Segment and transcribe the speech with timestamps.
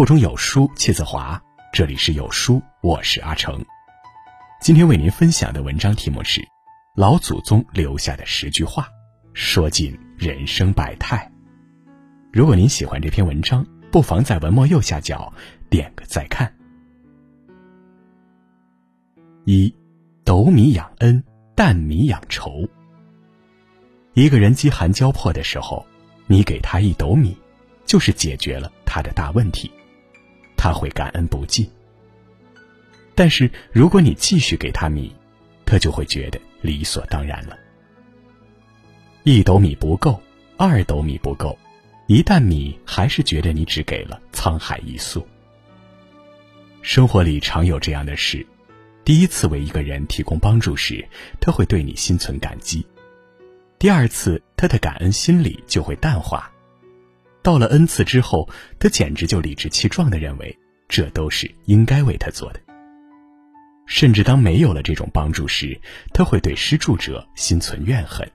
[0.00, 1.38] 腹中有书气自华。
[1.74, 3.62] 这里是有书，我是阿成。
[4.58, 6.40] 今天为您分享的文章题目是
[6.96, 8.84] 《老祖宗留下的十句话》，
[9.34, 11.30] 说尽人生百态。
[12.32, 15.30] 如果您喜欢这篇文章，不妨在文末右下角
[15.68, 16.50] 点个再看。
[19.44, 19.70] 一，
[20.24, 21.22] 斗米养恩，
[21.54, 22.66] 担米养仇。
[24.14, 25.86] 一个人饥寒交迫的时候，
[26.26, 27.36] 你给他一斗米，
[27.84, 29.70] 就是解决了他的大问题，
[30.62, 31.66] 他会感恩不尽。
[33.14, 35.10] 但是如果你继续给他米，
[35.64, 37.56] 他就会觉得理所当然了。
[39.22, 40.20] 一斗米不够，
[40.58, 41.58] 二斗米不够，
[42.08, 45.26] 一担米还是觉得你只给了沧海一粟。
[46.82, 48.46] 生活里常有这样的事：
[49.02, 51.02] 第一次为一个人提供帮助时，
[51.40, 52.84] 他会对你心存感激；
[53.78, 56.50] 第二次，他的感恩心理就会淡化；
[57.42, 62.60] 到了 n 次之后，他简直就理直气壮的认为这都是应该为他做的。
[63.86, 65.80] 甚至当没有了这种帮助时，
[66.12, 68.30] 他会对施助者心存怨恨。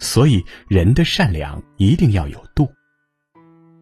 [0.00, 2.68] 所以，人的善良一定要有度。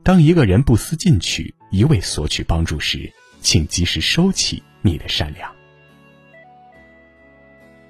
[0.02, 5.50] 当一个人不思进取，一味索取帮助时，请及时收起你的善良。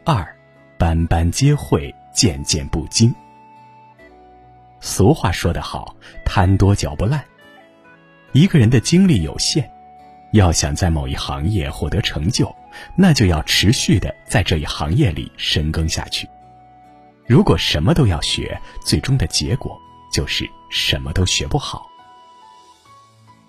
[0.05, 0.27] 二，
[0.79, 3.13] 斑斑皆会，件件不精。
[4.87, 7.23] 俗话说得好，贪多嚼不烂。
[8.31, 9.69] 一个人的精力有限。
[10.33, 12.55] 要想在某一行业获得成就，
[12.97, 16.29] 那就要持续的在这一行业里深耕下去。
[17.27, 19.77] 如果什么都要学，最终的结果
[20.13, 21.85] 就是什么都学不好。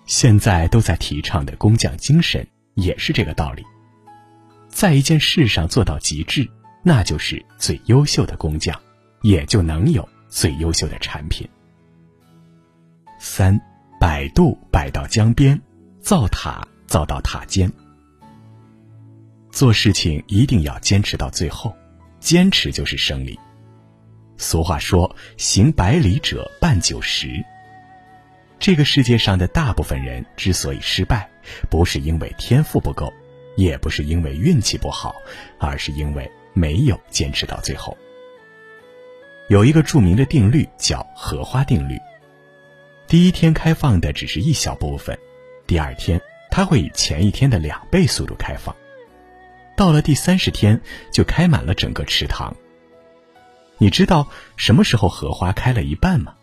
[0.05, 3.63] 现在都在提倡的工匠精神也是这个道理。
[4.69, 6.49] 在一件事上做到极致，
[6.83, 8.75] 那就是最优秀的工匠，
[9.21, 10.07] 也就能有
[10.39, 11.49] 最优秀的产品。
[13.19, 13.59] 三，
[13.99, 15.59] 摆渡摆到江边。
[15.99, 17.69] 造塔造到塔尖，
[19.51, 21.75] 做事情一定要坚持到最后，
[22.19, 23.37] 坚持就是胜利。
[24.37, 27.43] 俗话说：“行百里者半九十。”
[28.57, 31.29] 这个世界上的大部分人之所以失败，
[31.69, 33.11] 不是因为天赋不够，
[33.57, 35.15] 也不是因为运气不好，
[35.59, 37.97] 而是因为没有坚持到最后。
[39.49, 41.97] 有一个著名的定律叫荷花定律，
[43.07, 45.17] 第一天开放的只是一小部分。
[45.65, 46.21] 第二天，
[46.51, 48.75] 它会以前一天的两倍速度开放，
[49.77, 50.81] 到了第三十天
[51.13, 52.53] 就开满了整个池塘。
[53.77, 54.27] 你知道
[54.57, 56.33] 什么时候荷花开了一半吗？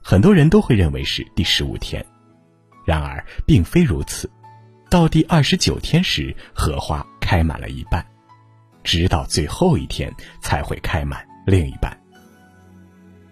[0.00, 2.04] 很多人都会认为是第十五天，
[2.86, 4.30] 然而并非如此。
[4.88, 8.06] 到第二十九天时，荷花开满了一半，
[8.84, 11.98] 直到最后一天才会开满另一半。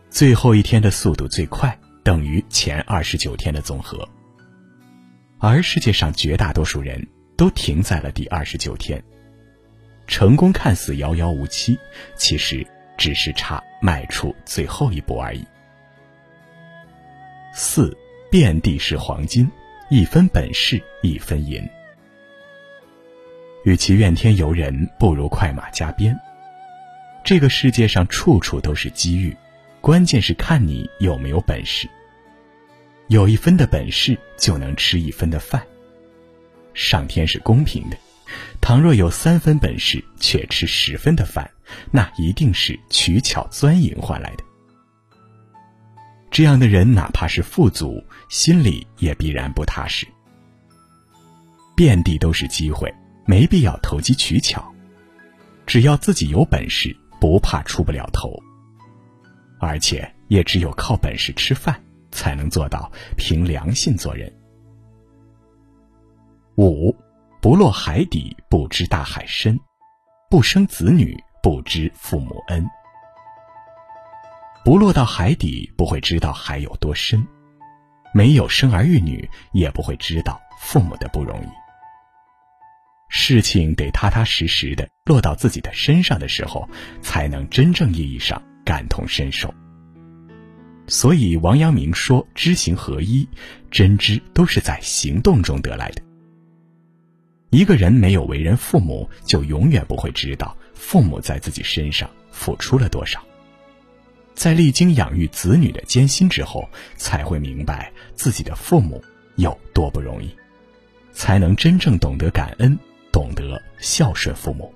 [0.08, 4.08] 最后一天的速度最快，等于前二十九天的总和。
[5.38, 7.06] 而世界上绝大多数人
[7.36, 9.04] 都停在了第二十九天，
[10.06, 11.78] 成功看似遥遥无期，
[12.16, 12.66] 其实
[12.96, 15.44] 只是差迈出最后一步而已。
[17.52, 17.94] 四，
[18.30, 19.46] 遍地是黄金，
[19.90, 21.62] 一分本事一分银。
[23.66, 26.18] 与其怨天尤人，不如快马加鞭。
[27.26, 29.36] 这个世界上处处都是机遇，
[29.80, 31.88] 关键是看你有没有本事。
[33.08, 35.60] 有一分的本事，就能吃一分的饭。
[36.72, 37.96] 上天是公平的，
[38.60, 41.50] 倘若有三分本事却吃十分的饭，
[41.90, 44.44] 那一定是取巧钻营换来的。
[46.30, 50.06] 这样的人，哪怕是富足，心里也必然不踏实。
[51.74, 52.88] 遍地都是机会，
[53.26, 54.64] 没必要投机取巧，
[55.66, 58.32] 只要自己有本事，不怕出不了头。
[59.60, 61.80] 而且，也只有靠本事吃饭。
[62.12, 64.32] 才能做到凭良心做人。
[66.56, 66.96] 五，
[67.42, 69.60] 不落海底不知大海深，
[70.30, 72.66] 不生子女不知父母恩。
[74.64, 77.20] 不落到海底，不会知道海有多深；
[78.14, 81.65] 没有生儿育女，也不会知道父母的不容易。
[83.08, 86.68] 事情得踏踏实实的落到自己的身上的时候，
[87.00, 89.52] 才能真正意义上感同身受。
[90.88, 93.28] 所以，王阳明说：“知行合一，
[93.70, 96.02] 真知都是在行动中得来的。
[97.50, 103.20] 一个人没有为人父母，就永远不会知道父母在自己身上付出了多少。
[104.34, 109.02] 在历经养育子女的艰辛之后，才会明白自己的父母
[109.36, 110.30] 有多不容易，
[111.12, 112.78] 才能真正懂得感恩，
[113.86, 114.74] 孝顺父母。”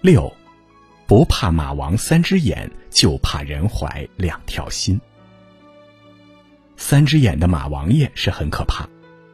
[0.00, 0.32] 六。
[1.06, 5.00] 不怕马王三只眼，就怕人怀两条心。
[6.76, 8.86] 三只眼的马王爷是很可怕，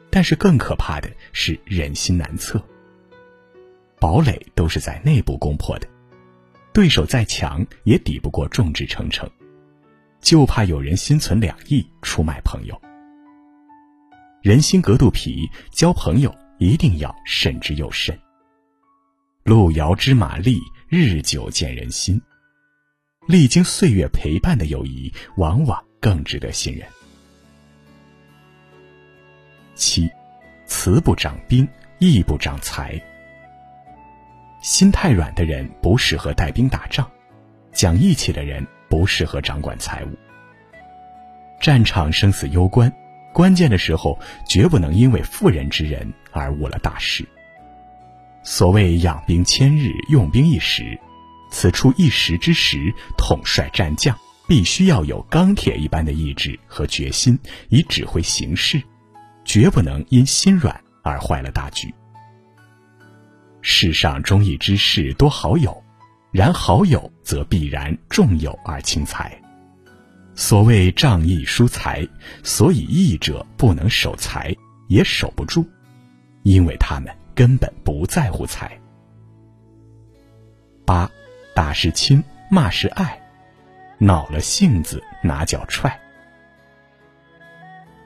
[0.09, 2.63] 但是更可怕的是人心难测。
[3.99, 5.89] 堡垒都是在内部攻破的，
[6.73, 9.29] 对手再强也抵不过众志成城，
[10.21, 12.81] 就怕有人心存两意出卖朋友。
[14.43, 18.19] 人心隔肚皮，交朋友一定要慎之又慎。
[19.43, 20.59] 路遥知马力，
[20.89, 22.21] 日久见人心。
[23.27, 26.87] 历经岁月陪伴的友谊，往往更值得信任。
[29.75, 30.09] 七，
[30.67, 31.67] 慈不长兵，
[31.99, 33.01] 义不长财。
[34.63, 37.11] 心太软的人不适合带兵打仗，
[37.73, 40.09] 讲义气的人不适合掌管财务。
[41.61, 42.91] 战场生死攸关。
[43.35, 47.29] 关键的时候，绝不能因为妇人之仁而误了大事。
[48.45, 50.99] 所谓养兵千日，用兵一时，
[51.51, 54.17] 此处一时之时，统帅战将
[54.47, 57.39] 必须要有钢铁一般的意志和决心，
[57.71, 58.81] 以指挥形势，
[59.45, 61.93] 绝不能因心软而坏了大局。
[63.63, 65.83] 世上忠义之士多好友，
[66.31, 69.41] 然好友则必然重友而轻财。
[70.37, 72.07] 所谓仗义疏财，
[72.43, 74.55] 所以义者不能守财，
[74.89, 75.65] 也守不住，
[76.43, 78.77] 因为他们根本不在乎财。
[80.85, 81.09] 八，
[81.55, 83.19] 打是亲，骂是爱，
[83.99, 86.01] 恼了性子拿脚踹。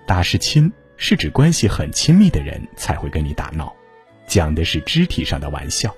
[0.07, 3.75] 打是亲是指关系很亲密的人才会跟你打闹，
[4.27, 5.91] 讲的是肢体上的玩笑；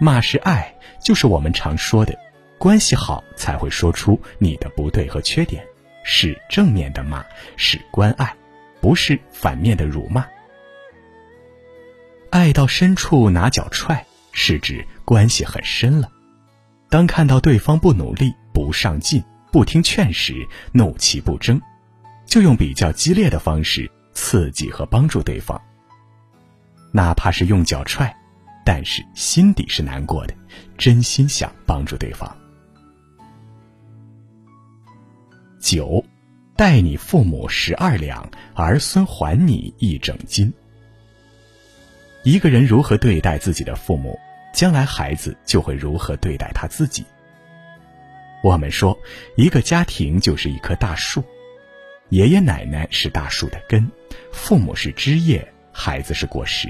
[0.00, 2.18] 骂是爱，就是我们常说的。
[2.58, 5.64] 关系好才会说出你的不对和缺点，
[6.04, 7.24] 是正面的骂，
[7.56, 8.34] 是关爱，
[8.80, 10.26] 不是反面的辱骂。
[12.30, 16.10] 爱到深处拿脚踹，是指关系很深了。
[16.90, 19.22] 当看到对方不努力、不上进、
[19.52, 21.60] 不听劝时，怒气不争，
[22.26, 25.60] 就用比较激烈的方式刺激和帮助对方。
[26.92, 28.14] 哪怕是用脚踹，
[28.64, 30.34] 但是心底是难过的，
[30.76, 32.36] 真心想帮助对方。
[35.60, 36.04] 九，
[36.56, 40.52] 待你父母十二两，儿孙还你一整斤。
[42.24, 44.18] 一个人如何对待自己的父母，
[44.52, 47.04] 将来孩子就会如何对待他自己。
[48.42, 48.96] 我们说，
[49.36, 51.24] 一个家庭就是一棵大树，
[52.08, 53.90] 爷爷奶奶是大树的根，
[54.32, 56.68] 父母是枝叶，孩子是果实。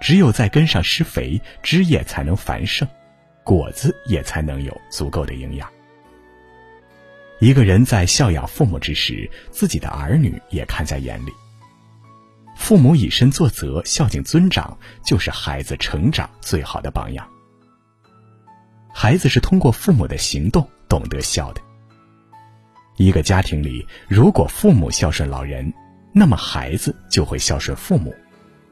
[0.00, 2.86] 只有在根上施肥，枝叶才能繁盛，
[3.42, 5.68] 果子也才能有足够的营养。
[7.40, 11.32] 一个人在孝养父母之时，自己的儿女也看在眼里。
[12.56, 17.26] 父母以身作则，孝敬尊长，就是孩子成长最好的榜样。
[18.92, 21.60] 孩子是通过父母的行动懂得孝的。
[22.96, 25.72] 一个家庭里，如果父母孝顺老人，
[26.12, 28.12] 那么孩子就会孝顺父母，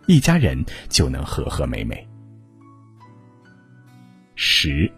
[0.07, 2.05] 一家人就能和和美美。
[4.35, 4.91] 十，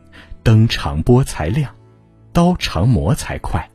[0.43, 1.78] 灯长波才亮。
[2.39, 3.69] 刀长磨才快。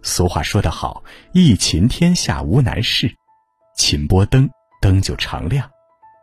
[0.00, 1.04] 俗话说得好
[1.34, 3.14] ：“一勤天下无难事，
[3.76, 4.48] 勤拨灯，
[4.80, 5.66] 灯就常亮；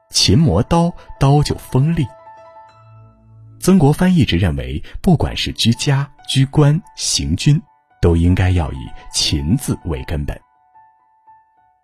[0.09, 2.07] 勤磨刀，刀就锋利。”
[3.61, 7.61] 曾国藩一直认为，不管是居家、居官、行军，
[8.01, 8.77] 都应该要以
[9.13, 10.41] “勤”字为根本。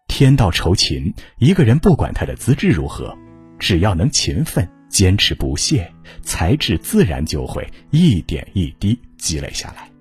[0.07, 3.15] 天道酬勤，一个人不管他的资质如何，
[3.59, 4.67] 只要能勤奋。
[4.95, 9.91] 坚持不懈，才智自然就会一点一滴积累下来。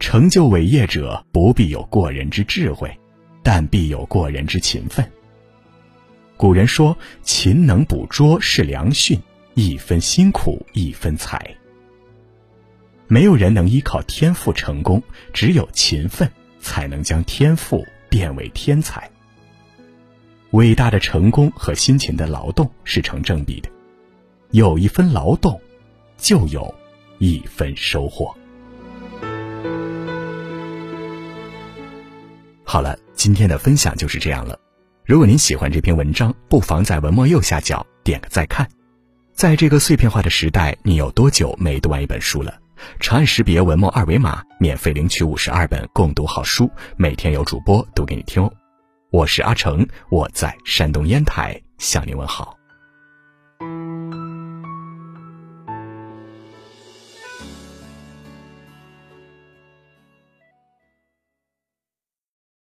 [0.00, 2.90] 成就伟业者不必有过人之智慧，
[3.42, 5.06] 但必有过人之勤奋。
[6.34, 9.20] 古人说：“勤能捕捉是良训，
[9.52, 11.54] 一分辛苦一分财。”
[13.06, 15.02] 没有人能依靠天赋成功，
[15.34, 16.26] 只有勤奋
[16.58, 19.11] 才能将天赋变为天才。
[20.52, 23.70] 伟大的成功和辛勤的劳动是成正比的，
[24.50, 25.58] 有一分劳动，
[26.18, 26.74] 就有
[27.16, 28.34] 一分收获。
[32.62, 34.58] 好了，今天的分享就是这样了。
[35.06, 38.68] 如果您喜欢这篇文章，不妨在文末右下角点个再看。
[39.32, 42.54] 在这个碎片化的时代，你有多久没读完一本书了？
[43.00, 48.52] 长按识别文末二维码，免费领取五十二本共读好书，每天有主播读给你听哦。
[49.12, 52.56] 我是阿成，我在山东烟台向您问好。